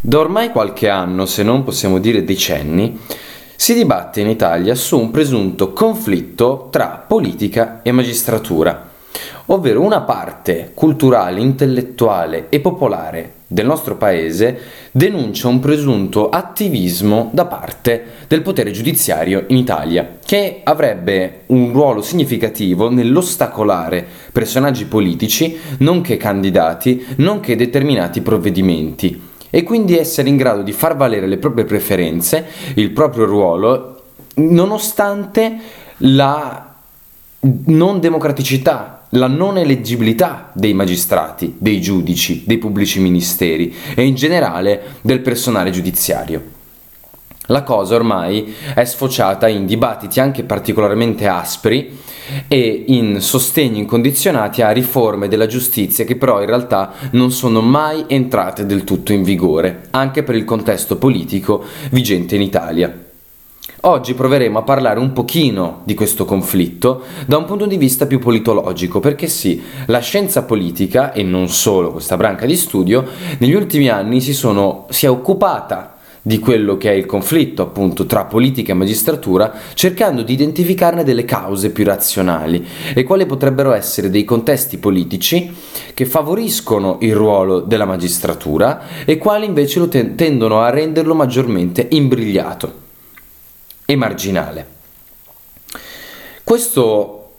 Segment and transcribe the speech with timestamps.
[0.00, 3.00] Da ormai qualche anno, se non possiamo dire decenni,
[3.56, 8.90] si dibatte in Italia su un presunto conflitto tra politica e magistratura,
[9.46, 14.58] ovvero una parte culturale, intellettuale e popolare del nostro paese
[14.92, 22.02] denuncia un presunto attivismo da parte del potere giudiziario in Italia, che avrebbe un ruolo
[22.02, 30.72] significativo nell'ostacolare personaggi politici, nonché candidati, nonché determinati provvedimenti e quindi essere in grado di
[30.72, 34.02] far valere le proprie preferenze, il proprio ruolo,
[34.36, 35.58] nonostante
[35.98, 36.74] la
[37.66, 44.96] non democraticità, la non eleggibilità dei magistrati, dei giudici, dei pubblici ministeri e in generale
[45.00, 46.55] del personale giudiziario.
[47.46, 51.96] La cosa ormai è sfociata in dibattiti anche particolarmente aspri
[52.48, 58.04] e in sostegni incondizionati a riforme della giustizia che però in realtà non sono mai
[58.08, 63.04] entrate del tutto in vigore, anche per il contesto politico vigente in Italia.
[63.82, 68.18] Oggi proveremo a parlare un pochino di questo conflitto da un punto di vista più
[68.18, 73.06] politologico, perché sì, la scienza politica, e non solo questa branca di studio,
[73.38, 75.95] negli ultimi anni si, sono, si è occupata
[76.26, 81.24] di quello che è il conflitto appunto tra politica e magistratura, cercando di identificarne delle
[81.24, 85.54] cause più razionali e quali potrebbero essere dei contesti politici
[85.94, 91.86] che favoriscono il ruolo della magistratura e quali invece lo ten- tendono a renderlo maggiormente
[91.92, 92.72] imbrigliato
[93.84, 94.66] e marginale.
[96.42, 97.34] Questo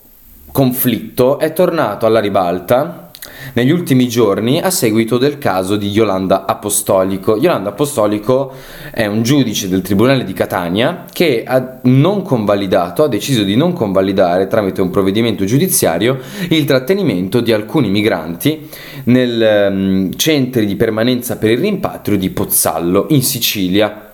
[0.50, 3.07] conflitto è tornato alla ribalta
[3.54, 7.38] negli ultimi giorni a seguito del caso di Yolanda Apostolico.
[7.38, 8.54] Yolanda Apostolico
[8.92, 13.74] è un giudice del Tribunale di Catania che ha non convalidato, ha deciso di non
[13.74, 18.70] convalidare tramite un provvedimento giudiziario il trattenimento di alcuni migranti
[19.06, 24.07] nel um, centri di permanenza per il rimpatrio di Pozzallo in Sicilia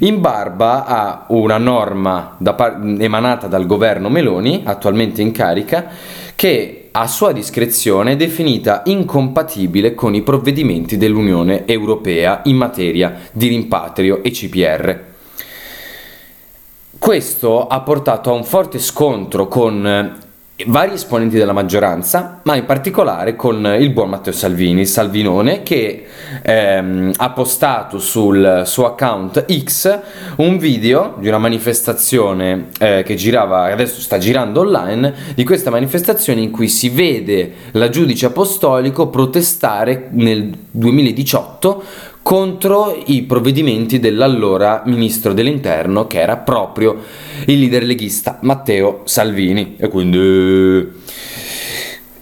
[0.00, 5.86] in barba a una norma da par- emanata dal governo Meloni, attualmente in carica,
[6.34, 13.48] che a sua discrezione è definita incompatibile con i provvedimenti dell'Unione Europea in materia di
[13.48, 15.00] rimpatrio e CPR.
[16.98, 20.24] Questo ha portato a un forte scontro con
[20.64, 26.06] vari esponenti della maggioranza, ma in particolare con il buon Matteo Salvini, Salvinone, che
[26.40, 30.00] ehm, ha postato sul suo account X
[30.36, 36.40] un video di una manifestazione eh, che girava, adesso sta girando online, di questa manifestazione
[36.40, 45.32] in cui si vede la giudice apostolico protestare nel 2018 contro i provvedimenti dell'allora ministro
[45.32, 47.00] dell'interno che era proprio
[47.44, 49.76] il leader leghista Matteo Salvini.
[49.78, 50.90] E quindi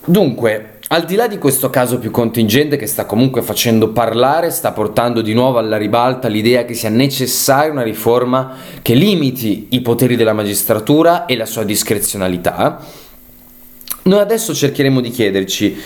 [0.05, 4.73] dunque al di là di questo caso più contingente che sta comunque facendo parlare, sta
[4.73, 10.17] portando di nuovo alla ribalta l'idea che sia necessaria una riforma che limiti i poteri
[10.17, 12.79] della magistratura e la sua discrezionalità,
[14.03, 15.77] noi adesso cercheremo di chiederci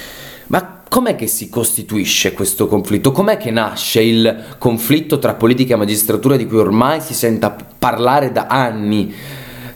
[0.49, 3.13] ma com'è che si costituisce questo conflitto?
[3.13, 8.33] Com'è che nasce il conflitto tra politica e magistratura di cui ormai si senta parlare
[8.33, 9.15] da anni?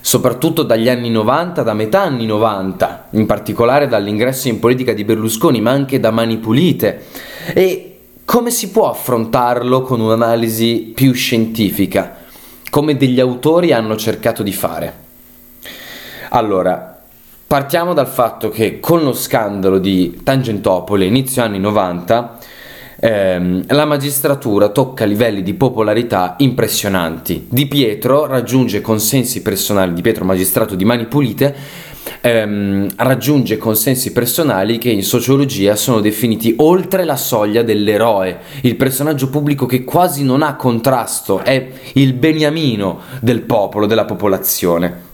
[0.05, 5.61] soprattutto dagli anni 90, da metà anni 90, in particolare dall'ingresso in politica di Berlusconi,
[5.61, 7.05] ma anche da Mani Pulite.
[7.53, 12.17] E come si può affrontarlo con un'analisi più scientifica,
[12.69, 14.93] come degli autori hanno cercato di fare?
[16.29, 16.92] Allora,
[17.53, 22.39] Partiamo dal fatto che con lo scandalo di Tangentopoli, inizio anni 90,
[22.99, 27.45] ehm, la magistratura tocca livelli di popolarità impressionanti.
[27.47, 31.55] Di Pietro raggiunge consensi personali, Di Pietro magistrato di Mani Pulite,
[32.21, 39.29] ehm, raggiunge consensi personali che in sociologia sono definiti oltre la soglia dell'eroe, il personaggio
[39.29, 45.11] pubblico che quasi non ha contrasto, è il beniamino del popolo, della popolazione.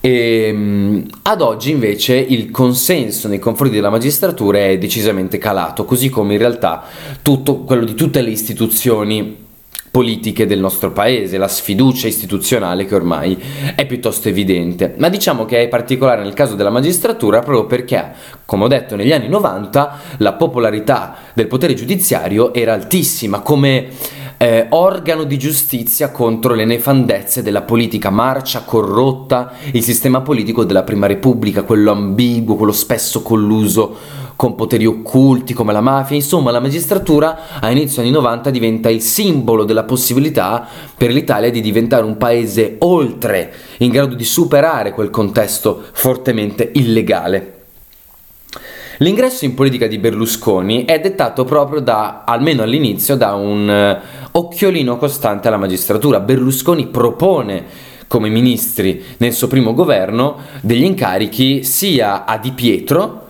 [0.00, 6.08] E, ehm, ad oggi invece il consenso nei confronti della magistratura è decisamente calato, così
[6.08, 6.84] come in realtà
[7.22, 9.46] tutto quello di tutte le istituzioni
[9.90, 13.36] politiche del nostro paese, la sfiducia istituzionale che ormai
[13.74, 14.94] è piuttosto evidente.
[14.98, 18.12] Ma diciamo che è particolare nel caso della magistratura proprio perché,
[18.44, 23.88] come ho detto, negli anni 90 la popolarità del potere giudiziario era altissima, come
[24.38, 30.84] eh, organo di giustizia contro le nefandezze della politica marcia, corrotta, il sistema politico della
[30.84, 33.96] Prima Repubblica, quello ambiguo, quello spesso colluso
[34.36, 39.02] con poteri occulti come la mafia, insomma la magistratura a inizio anni 90 diventa il
[39.02, 40.64] simbolo della possibilità
[40.96, 47.57] per l'Italia di diventare un paese oltre, in grado di superare quel contesto fortemente illegale.
[48.98, 54.96] L'ingresso in politica di Berlusconi è dettato proprio da, almeno all'inizio, da un uh, occhiolino
[54.96, 56.20] costante alla magistratura.
[56.20, 57.64] Berlusconi propone
[58.08, 63.26] come ministri nel suo primo governo degli incarichi sia a Di Pietro,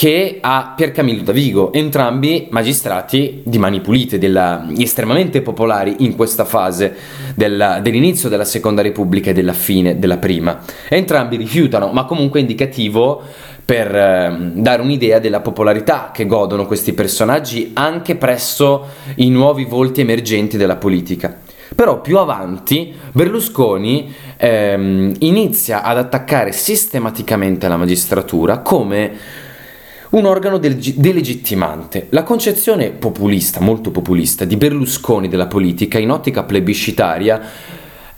[0.00, 6.96] che a Piercamillo Davigo, entrambi magistrati di mani pulite, della, estremamente popolari in questa fase
[7.34, 10.60] della, dell'inizio della seconda repubblica e della fine della prima.
[10.88, 13.22] Entrambi rifiutano, ma comunque è indicativo
[13.64, 18.86] per eh, dare un'idea della popolarità che godono questi personaggi anche presso
[19.16, 21.38] i nuovi volti emergenti della politica.
[21.74, 29.12] Però più avanti Berlusconi ehm, inizia ad attaccare sistematicamente la magistratura come
[30.10, 32.08] un organo delegittimante.
[32.10, 37.40] La concezione populista, molto populista, di Berlusconi della politica in ottica plebiscitaria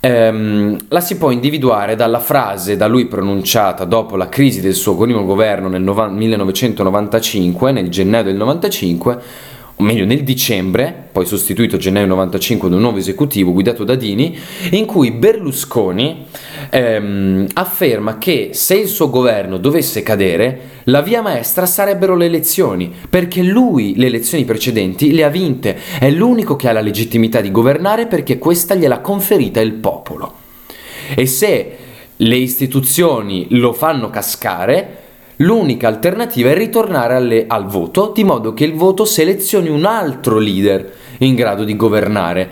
[0.04, 4.96] ehm, la si può individuare dalla frase da lui pronunciata dopo la crisi del suo
[4.96, 9.22] primo governo nel no- 1995, nel gennaio del 95,
[9.82, 14.38] o meglio nel dicembre, poi sostituito gennaio 95 da un nuovo esecutivo guidato da Dini,
[14.70, 16.26] in cui Berlusconi
[16.70, 22.92] ehm, afferma che se il suo governo dovesse cadere, la via maestra sarebbero le elezioni,
[23.10, 27.50] perché lui le elezioni precedenti le ha vinte, è l'unico che ha la legittimità di
[27.50, 30.32] governare perché questa gliel'ha conferita il popolo.
[31.14, 31.76] E se
[32.16, 35.01] le istituzioni lo fanno cascare,
[35.36, 40.38] L'unica alternativa è ritornare alle, al voto, di modo che il voto selezioni un altro
[40.38, 42.48] leader in grado di governare,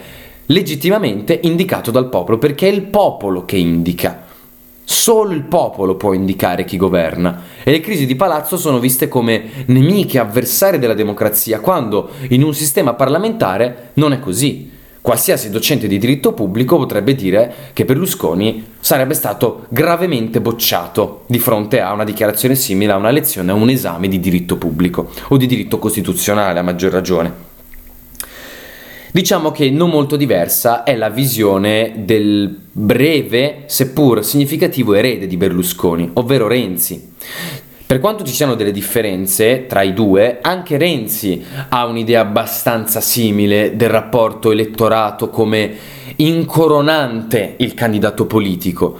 [0.46, 4.28] legittimamente indicato dal popolo, perché è il popolo che indica.
[4.82, 9.64] Solo il popolo può indicare chi governa e le crisi di palazzo sono viste come
[9.66, 14.78] nemiche, avversarie della democrazia, quando in un sistema parlamentare non è così.
[15.02, 21.80] Qualsiasi docente di diritto pubblico potrebbe dire che Berlusconi sarebbe stato gravemente bocciato di fronte
[21.80, 25.46] a una dichiarazione simile a una lezione, a un esame di diritto pubblico o di
[25.46, 27.48] diritto costituzionale a maggior ragione.
[29.12, 36.10] Diciamo che non molto diversa è la visione del breve, seppur significativo erede di Berlusconi,
[36.14, 37.14] ovvero Renzi.
[37.90, 43.74] Per quanto ci siano delle differenze tra i due, anche Renzi ha un'idea abbastanza simile
[43.74, 45.76] del rapporto elettorato come
[46.14, 48.96] incoronante il candidato politico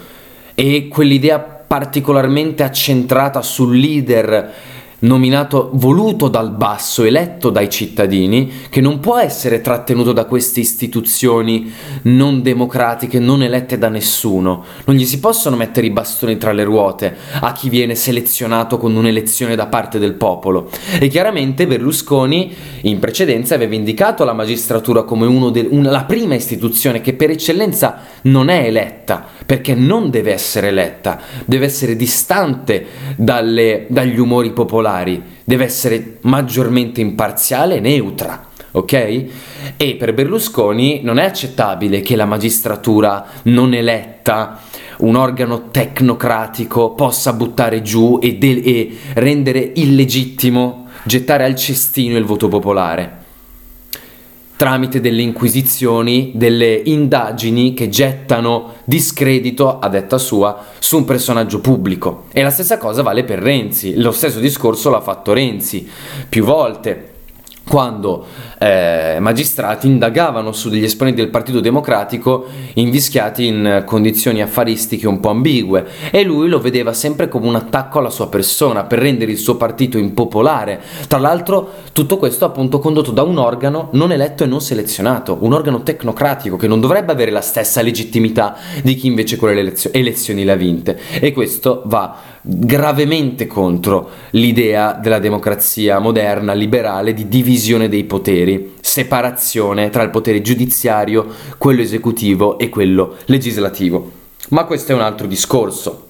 [0.57, 4.53] e quell'idea particolarmente accentrata sul leader
[5.01, 11.73] nominato, voluto dal basso, eletto dai cittadini, che non può essere trattenuto da queste istituzioni
[12.03, 14.65] non democratiche, non elette da nessuno.
[14.85, 18.95] Non gli si possono mettere i bastoni tra le ruote a chi viene selezionato con
[18.95, 20.71] un'elezione da parte del popolo.
[20.99, 27.01] E chiaramente Berlusconi in precedenza aveva indicato la magistratura come de- una, la prima istituzione
[27.01, 32.87] che per eccellenza non è eletta, perché non deve essere eletta, deve essere distante
[33.17, 38.49] dalle, dagli umori popolari deve essere maggiormente imparziale e neutra.
[38.73, 39.25] Ok?
[39.77, 44.61] E per Berlusconi non è accettabile che la magistratura non eletta,
[44.99, 52.25] un organo tecnocratico, possa buttare giù e, de- e rendere illegittimo, gettare al cestino il
[52.25, 53.20] voto popolare
[54.61, 62.25] tramite delle inquisizioni, delle indagini che gettano discredito, a detta sua, su un personaggio pubblico.
[62.31, 65.89] E la stessa cosa vale per Renzi, lo stesso discorso l'ha fatto Renzi
[66.29, 67.10] più volte
[67.71, 68.27] quando
[68.59, 75.29] eh, magistrati indagavano su degli esponenti del Partito Democratico invischiati in condizioni affaristiche un po'
[75.29, 79.39] ambigue e lui lo vedeva sempre come un attacco alla sua persona per rendere il
[79.39, 80.81] suo partito impopolare.
[81.07, 85.53] Tra l'altro tutto questo appunto condotto da un organo non eletto e non selezionato, un
[85.53, 90.43] organo tecnocratico che non dovrebbe avere la stessa legittimità di chi invece quelle elezio- elezioni
[90.43, 97.89] le ha vinte e questo va gravemente contro l'idea della democrazia moderna, liberale, di divisione
[97.89, 101.27] dei poteri, separazione tra il potere giudiziario,
[101.59, 104.11] quello esecutivo e quello legislativo.
[104.51, 106.09] Ma questo è un altro discorso.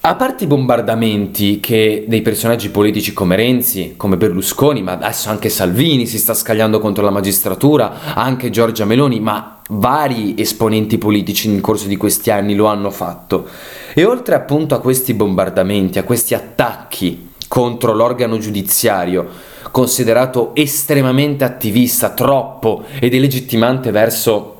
[0.00, 5.48] A parte i bombardamenti che dei personaggi politici come Renzi, come Berlusconi, ma adesso anche
[5.48, 11.60] Salvini si sta scagliando contro la magistratura, anche Giorgia Meloni, ma vari esponenti politici nel
[11.60, 13.48] corso di questi anni lo hanno fatto.
[13.94, 19.26] E oltre appunto a questi bombardamenti, a questi attacchi contro l'organo giudiziario,
[19.70, 24.52] considerato estremamente attivista, troppo ed illegittimante verso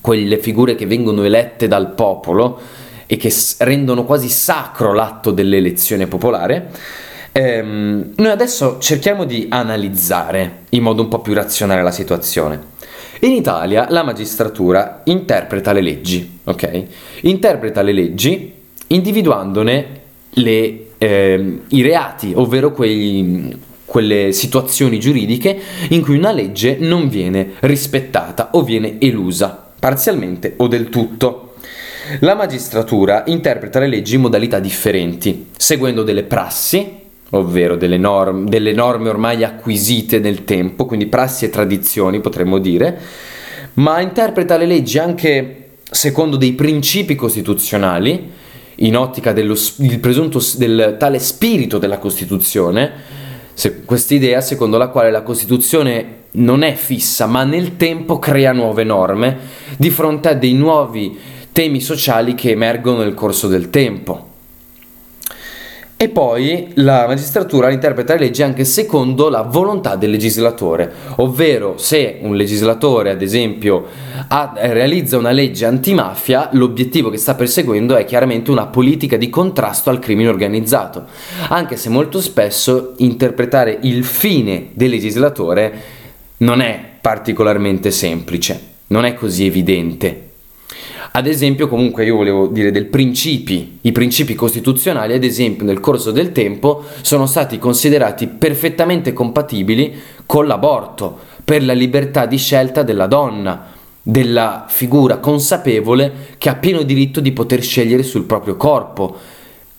[0.00, 2.60] quelle figure che vengono elette dal popolo,
[3.06, 6.70] e che rendono quasi sacro l'atto dell'elezione popolare,
[7.32, 12.74] ehm, noi adesso cerchiamo di analizzare in modo un po' più razionale la situazione.
[13.20, 16.84] In Italia la magistratura interpreta le leggi, ok?
[17.22, 18.52] Interpreta le leggi
[18.88, 25.58] individuandone le eh, i reati, ovvero quei, quelle situazioni giuridiche
[25.90, 31.54] in cui una legge non viene rispettata o viene elusa, parzialmente o del tutto.
[32.20, 38.72] La magistratura interpreta le leggi in modalità differenti, seguendo delle prassi, ovvero delle, norm- delle
[38.72, 42.98] norme ormai acquisite nel tempo, quindi prassi e tradizioni potremmo dire,
[43.74, 48.32] ma interpreta le leggi anche secondo dei principi costituzionali,
[48.80, 52.92] in ottica dello, del presunto del tale spirito della Costituzione,
[53.54, 58.84] se, quest'idea secondo la quale la Costituzione non è fissa, ma nel tempo crea nuove
[58.84, 59.38] norme
[59.78, 61.18] di fronte a dei nuovi
[61.52, 64.34] temi sociali che emergono nel corso del tempo.
[65.98, 72.18] E poi la magistratura interpreta le leggi anche secondo la volontà del legislatore, ovvero se
[72.20, 73.86] un legislatore, ad esempio,
[74.28, 79.88] ha, realizza una legge antimafia, l'obiettivo che sta perseguendo è chiaramente una politica di contrasto
[79.88, 81.06] al crimine organizzato,
[81.48, 85.72] anche se molto spesso interpretare il fine del legislatore
[86.38, 90.25] non è particolarmente semplice, non è così evidente.
[91.16, 96.10] Ad esempio, comunque io volevo dire del principi, i principi costituzionali, ad esempio, nel corso
[96.10, 99.94] del tempo sono stati considerati perfettamente compatibili
[100.26, 103.64] con l'aborto, per la libertà di scelta della donna,
[104.02, 109.16] della figura consapevole che ha pieno diritto di poter scegliere sul proprio corpo.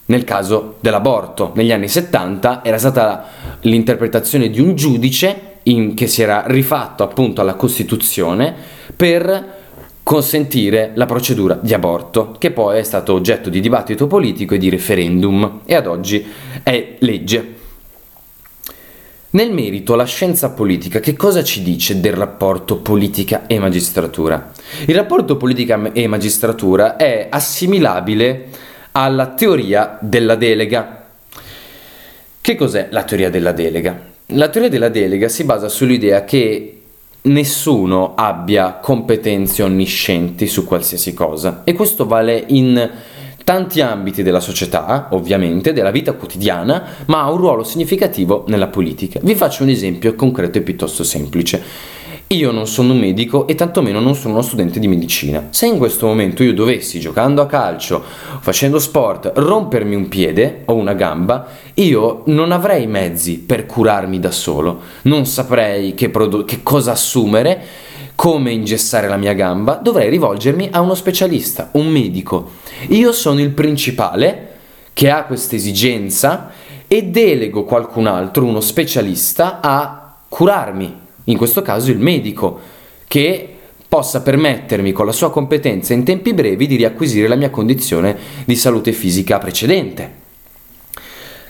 [0.05, 3.25] Nel caso dell'aborto, negli anni 70 era stata
[3.61, 8.55] l'interpretazione di un giudice in, che si era rifatto appunto alla Costituzione
[8.95, 9.56] per
[10.07, 14.69] consentire la procedura di aborto, che poi è stato oggetto di dibattito politico e di
[14.69, 16.25] referendum e ad oggi
[16.63, 17.55] è legge.
[19.31, 24.53] Nel merito, la scienza politica che cosa ci dice del rapporto politica e magistratura?
[24.85, 28.45] Il rapporto politica e magistratura è assimilabile
[28.93, 31.05] alla teoria della delega.
[32.39, 33.99] Che cos'è la teoria della delega?
[34.27, 36.76] La teoria della delega si basa sull'idea che
[37.27, 42.89] nessuno abbia competenze onniscienti su qualsiasi cosa e questo vale in
[43.43, 49.21] tanti ambiti della società, ovviamente, della vita quotidiana, ma ha un ruolo significativo nella politica.
[49.23, 51.95] Vi faccio un esempio concreto e piuttosto semplice.
[52.31, 55.47] Io non sono un medico e tantomeno non sono uno studente di medicina.
[55.51, 58.03] Se in questo momento io dovessi, giocando a calcio,
[58.41, 64.31] facendo sport, rompermi un piede o una gamba, io non avrei mezzi per curarmi da
[64.31, 64.81] solo.
[65.03, 67.63] Non saprei che, prodo- che cosa assumere,
[68.15, 72.55] come ingessare la mia gamba, dovrei rivolgermi a uno specialista, un medico.
[72.89, 74.55] Io sono il principale
[74.91, 76.51] che ha questa esigenza
[76.89, 82.59] e delego qualcun altro, uno specialista, a curarmi in questo caso il medico,
[83.07, 83.53] che
[83.87, 88.55] possa permettermi con la sua competenza in tempi brevi di riacquisire la mia condizione di
[88.55, 90.25] salute fisica precedente.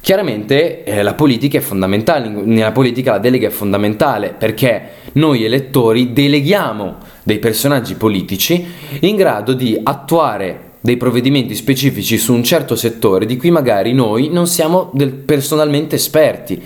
[0.01, 6.13] Chiaramente eh, la politica è fondamentale, nella politica la delega è fondamentale perché noi elettori
[6.13, 8.65] deleghiamo dei personaggi politici
[9.01, 14.29] in grado di attuare dei provvedimenti specifici su un certo settore di cui magari noi
[14.29, 16.63] non siamo del, personalmente esperti.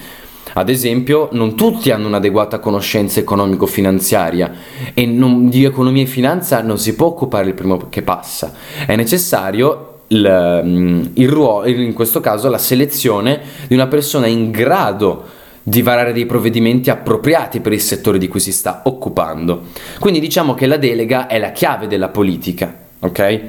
[0.54, 4.52] Ad esempio, non tutti hanno un'adeguata conoscenza economico-finanziaria
[4.94, 8.54] e non, di economia e finanza non si può occupare il primo che passa.
[8.86, 14.52] È necessario il, mm, il ruolo, in questo caso la selezione di una persona in
[14.52, 19.68] grado di varare dei provvedimenti appropriati per il settore di cui si sta occupando.
[20.00, 23.42] Quindi diciamo che la delega è la chiave della politica, ok?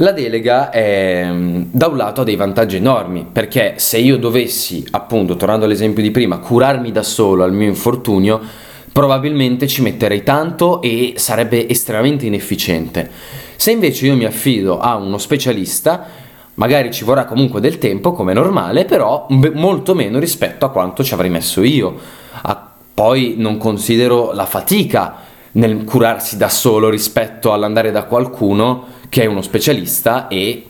[0.00, 5.36] La delega è, da un lato ha dei vantaggi enormi, perché se io dovessi, appunto,
[5.36, 8.38] tornando all'esempio di prima, curarmi da solo al mio infortunio,
[8.92, 13.10] probabilmente ci metterei tanto e sarebbe estremamente inefficiente.
[13.56, 16.04] Se invece io mi affido a uno specialista,
[16.54, 21.14] magari ci vorrà comunque del tempo, come normale, però molto meno rispetto a quanto ci
[21.14, 21.96] avrei messo io.
[22.42, 25.14] Ah, poi non considero la fatica
[25.52, 30.64] nel curarsi da solo rispetto all'andare da qualcuno che è uno specialista e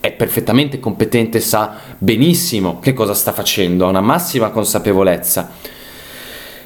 [0.00, 5.50] è perfettamente competente, sa benissimo che cosa sta facendo, ha una massima consapevolezza.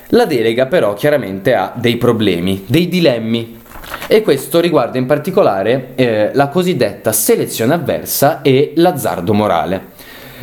[0.08, 3.58] La delega però chiaramente ha dei problemi, dei dilemmi
[4.06, 9.98] e questo riguarda in particolare eh, la cosiddetta selezione avversa e l'azzardo morale.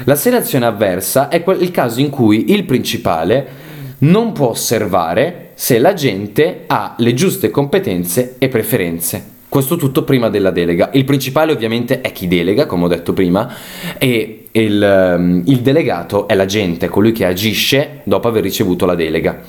[0.05, 3.65] La selezione avversa è quel, il caso in cui il principale
[4.00, 9.36] non può osservare se la gente ha le giuste competenze e preferenze.
[9.50, 10.89] Questo tutto prima della delega.
[10.94, 13.50] Il principale ovviamente è chi delega, come ho detto prima,
[13.98, 18.96] e il, um, il delegato è la gente, colui che agisce dopo aver ricevuto la
[18.96, 19.42] delega.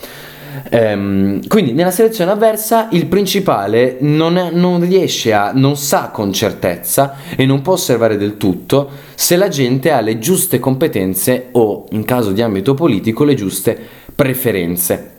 [0.70, 6.32] Ehm, quindi nella selezione avversa il principale non, è, non riesce a, non sa con
[6.32, 11.86] certezza e non può osservare del tutto se la gente ha le giuste competenze o,
[11.90, 13.78] in caso di ambito politico, le giuste
[14.14, 15.17] preferenze.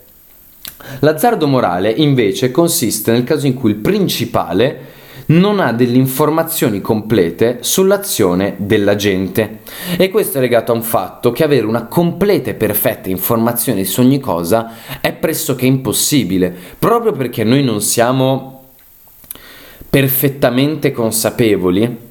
[1.00, 4.98] L'azzardo morale invece consiste nel caso in cui il principale
[5.30, 9.60] non ha delle informazioni complete sull'azione della gente.
[9.98, 14.02] E questo è legato a un fatto che avere una completa e perfetta informazione su
[14.02, 18.64] ogni cosa è pressoché impossibile, proprio perché noi non siamo
[19.90, 22.08] perfettamente consapevoli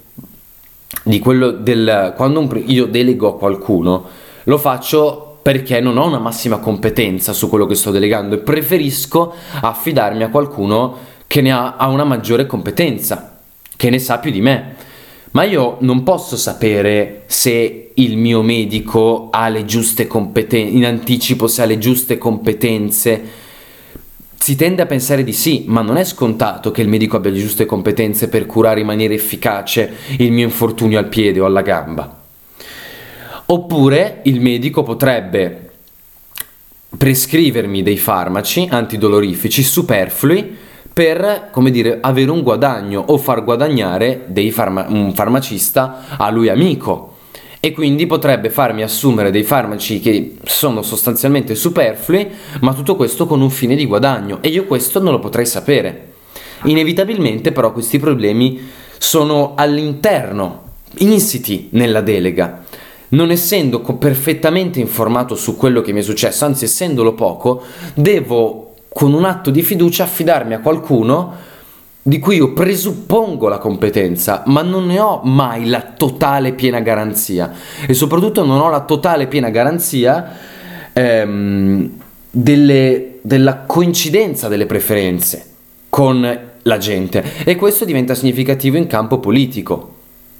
[1.04, 4.06] di quello del quando un, io delego a qualcuno
[4.44, 9.32] lo faccio perché non ho una massima competenza su quello che sto delegando e preferisco
[9.60, 13.38] affidarmi a qualcuno che ne ha, ha una maggiore competenza,
[13.76, 14.74] che ne sa più di me.
[15.32, 21.46] Ma io non posso sapere se il mio medico ha le giuste competenze, in anticipo
[21.46, 23.46] se ha le giuste competenze.
[24.34, 27.38] Si tende a pensare di sì, ma non è scontato che il medico abbia le
[27.38, 32.17] giuste competenze per curare in maniera efficace il mio infortunio al piede o alla gamba.
[33.50, 35.70] Oppure il medico potrebbe
[36.98, 40.54] prescrivermi dei farmaci antidolorifici superflui
[40.92, 47.16] per, come dire, avere un guadagno o far guadagnare farma- un farmacista a lui amico.
[47.60, 52.28] E quindi potrebbe farmi assumere dei farmaci che sono sostanzialmente superflui,
[52.60, 54.42] ma tutto questo con un fine di guadagno.
[54.42, 56.12] E io questo non lo potrei sapere.
[56.64, 58.60] Inevitabilmente però questi problemi
[58.98, 60.64] sono all'interno,
[60.98, 62.66] insiti nella delega.
[63.10, 67.62] Non essendo perfettamente informato su quello che mi è successo, anzi essendolo poco,
[67.94, 71.46] devo con un atto di fiducia affidarmi a qualcuno
[72.02, 77.52] di cui io presuppongo la competenza, ma non ne ho mai la totale piena garanzia.
[77.86, 80.34] E soprattutto non ho la totale piena garanzia
[80.92, 81.90] ehm,
[82.30, 85.44] delle, della coincidenza delle preferenze
[85.90, 87.22] con la gente.
[87.44, 89.96] E questo diventa significativo in campo politico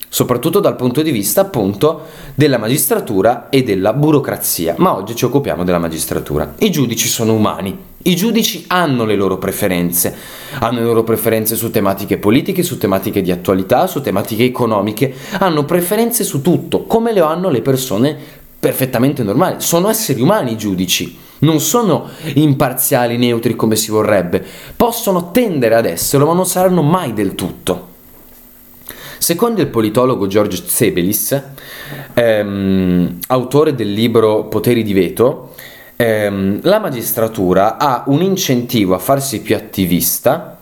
[0.09, 2.03] soprattutto dal punto di vista appunto
[2.35, 4.75] della magistratura e della burocrazia.
[4.79, 6.55] Ma oggi ci occupiamo della magistratura.
[6.59, 10.15] I giudici sono umani, i giudici hanno le loro preferenze,
[10.61, 15.65] hanno le loro preferenze su tematiche politiche, su tematiche di attualità, su tematiche economiche, hanno
[15.65, 18.17] preferenze su tutto, come le hanno le persone
[18.59, 19.57] perfettamente normali.
[19.59, 24.45] Sono esseri umani i giudici, non sono imparziali, neutri come si vorrebbe,
[24.77, 27.88] possono tendere ad esserlo, ma non saranno mai del tutto.
[29.19, 31.43] Secondo il politologo George Zebelis,
[32.15, 35.55] ehm, autore del libro Poteri di veto,
[35.97, 40.61] ehm, la magistratura ha un incentivo a farsi più attivista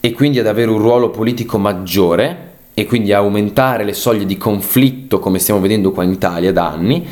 [0.00, 5.18] e quindi ad avere un ruolo politico maggiore e quindi aumentare le soglie di conflitto
[5.18, 7.04] come stiamo vedendo qua in Italia da anni,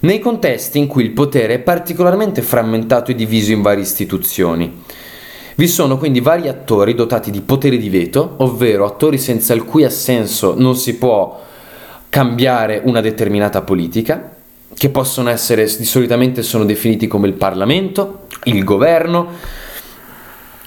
[0.00, 4.84] nei contesti in cui il potere è particolarmente frammentato e diviso in varie istituzioni.
[5.58, 9.82] Vi sono quindi vari attori dotati di potere di veto, ovvero attori senza il cui
[9.82, 11.44] assenso non si può
[12.08, 14.36] cambiare una determinata politica,
[14.72, 19.30] che possono essere, di solitamente sono definiti come il Parlamento, il governo,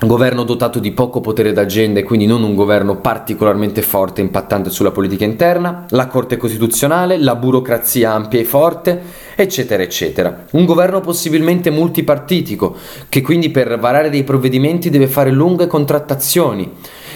[0.07, 4.71] governo dotato di poco potere d'agenda e quindi non un governo particolarmente forte e impattante
[4.71, 8.99] sulla politica interna, la Corte Costituzionale, la burocrazia ampia e forte,
[9.35, 10.45] eccetera, eccetera.
[10.51, 12.75] Un governo possibilmente multipartitico,
[13.09, 16.71] che quindi per varare dei provvedimenti deve fare lunghe contrattazioni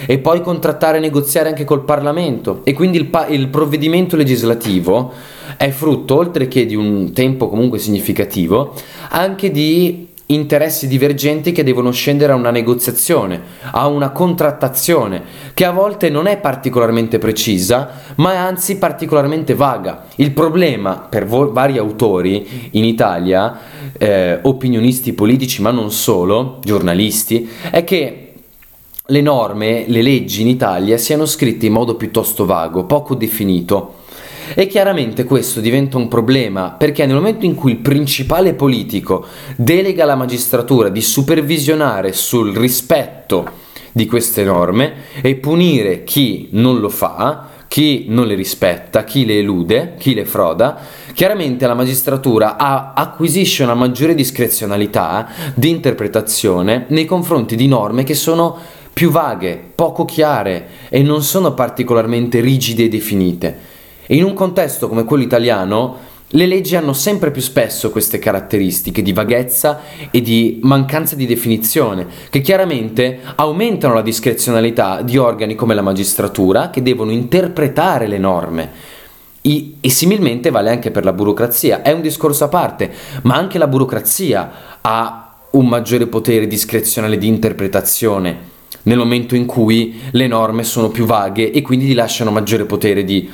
[0.06, 5.12] e poi contrattare e negoziare anche col Parlamento e quindi il, pa- il provvedimento legislativo
[5.56, 8.74] è frutto, oltre che di un tempo comunque significativo,
[9.08, 15.22] anche di interessi divergenti che devono scendere a una negoziazione, a una contrattazione,
[15.54, 20.06] che a volte non è particolarmente precisa, ma è anzi particolarmente vaga.
[20.16, 23.58] Il problema per vo- vari autori in Italia,
[23.98, 28.32] eh, opinionisti politici, ma non solo, giornalisti, è che
[29.08, 34.04] le norme, le leggi in Italia siano scritte in modo piuttosto vago, poco definito
[34.54, 39.24] e chiaramente questo diventa un problema perché nel momento in cui il principale politico
[39.56, 46.90] delega alla magistratura di supervisionare sul rispetto di queste norme e punire chi non lo
[46.90, 50.78] fa, chi non le rispetta, chi le elude, chi le froda,
[51.14, 58.14] chiaramente la magistratura ha, acquisisce una maggiore discrezionalità di interpretazione nei confronti di norme che
[58.14, 58.58] sono
[58.92, 63.58] più vaghe, poco chiare e non sono particolarmente rigide e definite.
[64.06, 69.00] E in un contesto come quello italiano, le leggi hanno sempre più spesso queste caratteristiche
[69.00, 75.74] di vaghezza e di mancanza di definizione, che chiaramente aumentano la discrezionalità di organi come
[75.74, 78.70] la magistratura, che devono interpretare le norme.
[79.42, 81.82] I, e similmente vale anche per la burocrazia.
[81.82, 82.92] È un discorso a parte,
[83.22, 90.00] ma anche la burocrazia ha un maggiore potere discrezionale di interpretazione nel momento in cui
[90.10, 93.28] le norme sono più vaghe e quindi gli lasciano maggiore potere di,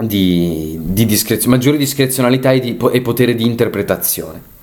[0.00, 4.56] di, di discrez- maggiore discrezionalità e, di, e potere di interpretazione.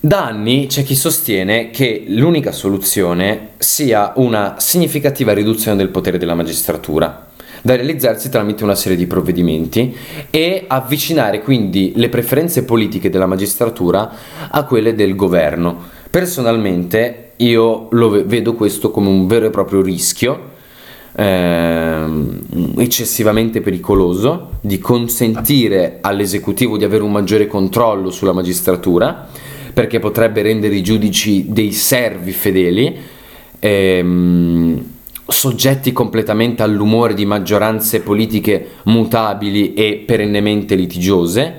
[0.00, 6.36] Da anni c'è chi sostiene che l'unica soluzione sia una significativa riduzione del potere della
[6.36, 7.30] magistratura,
[7.62, 9.94] da realizzarsi tramite una serie di provvedimenti
[10.30, 14.10] e avvicinare quindi le preferenze politiche della magistratura
[14.48, 15.76] a quelle del governo.
[16.08, 20.56] Personalmente io lo vedo questo come un vero e proprio rischio
[21.16, 29.28] ehm, eccessivamente pericoloso di consentire all'esecutivo di avere un maggiore controllo sulla magistratura
[29.72, 32.96] perché potrebbe rendere i giudici dei servi fedeli
[33.60, 34.84] ehm,
[35.26, 41.54] soggetti completamente all'umore di maggioranze politiche mutabili e perennemente litigiose,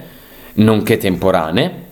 [0.55, 1.87] nonché temporanee.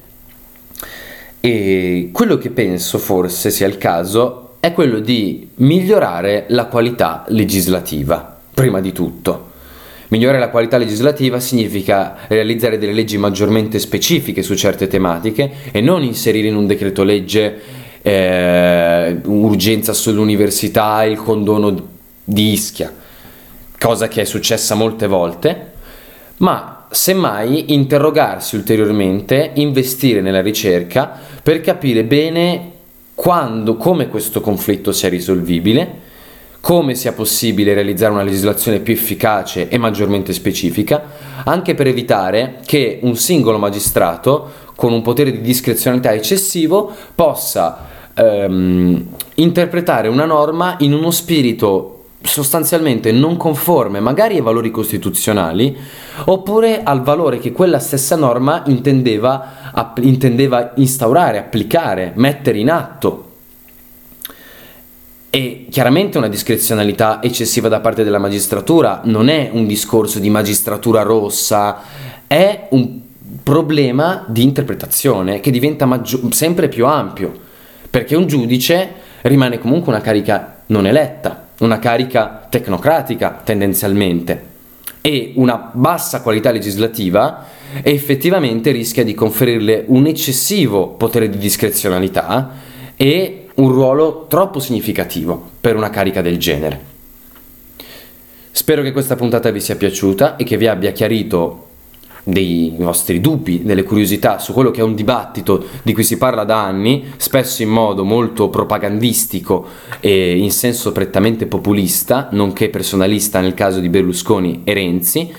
[1.39, 8.37] E quello che penso forse sia il caso è quello di migliorare la qualità legislativa,
[8.53, 9.45] prima di tutto.
[10.09, 16.03] Migliorare la qualità legislativa significa realizzare delle leggi maggiormente specifiche su certe tematiche e non
[16.03, 17.61] inserire in un decreto legge
[18.01, 21.87] eh, urgenza sull'università e il condono
[22.23, 22.93] di Ischia,
[23.77, 25.71] cosa che è successa molte volte,
[26.37, 32.75] ma semmai interrogarsi ulteriormente, investire nella ricerca per capire bene
[33.17, 36.01] quando, come questo conflitto sia risolvibile,
[36.61, 41.03] come sia possibile realizzare una legislazione più efficace e maggiormente specifica,
[41.43, 49.05] anche per evitare che un singolo magistrato con un potere di discrezionalità eccessivo possa ehm,
[49.33, 51.96] interpretare una norma in uno spirito
[52.27, 55.75] sostanzialmente non conforme magari ai valori costituzionali
[56.25, 63.23] oppure al valore che quella stessa norma intendeva, app- intendeva instaurare, applicare, mettere in atto.
[65.29, 71.01] E chiaramente una discrezionalità eccessiva da parte della magistratura non è un discorso di magistratura
[71.03, 71.81] rossa,
[72.27, 73.01] è un
[73.43, 77.45] problema di interpretazione che diventa maggio- sempre più ampio
[77.89, 84.55] perché un giudice rimane comunque una carica non eletta, una carica tecnocratica tendenzialmente
[85.01, 87.45] e una bassa qualità legislativa
[87.81, 92.51] effettivamente rischia di conferirle un eccessivo potere di discrezionalità
[92.95, 96.95] e un ruolo troppo significativo per una carica del genere.
[98.51, 101.66] Spero che questa puntata vi sia piaciuta e che vi abbia chiarito
[102.27, 106.43] dei vostri dubbi, delle curiosità su quello che è un dibattito di cui si parla
[106.43, 109.65] da anni, spesso in modo molto propagandistico
[110.01, 115.31] e in senso prettamente populista, nonché personalista nel caso di Berlusconi e Renzi,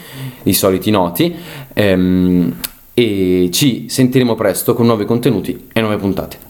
[0.44, 1.34] i soliti noti,
[1.74, 2.54] ehm,
[2.94, 6.47] e ci sentiremo presto con nuovi contenuti e nuove puntate.